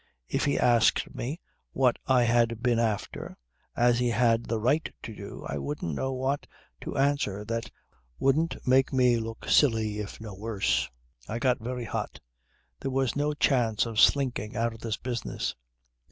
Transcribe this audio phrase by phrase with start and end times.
[0.27, 1.39] If he asked me
[1.73, 3.37] what I had been after,
[3.75, 6.47] as he had the right to do, I wouldn't know what
[6.81, 7.69] to answer that
[8.17, 10.89] wouldn't make me look silly if no worse.
[11.29, 12.19] I got very hot.
[12.79, 15.55] There was no chance of slinking out of this business.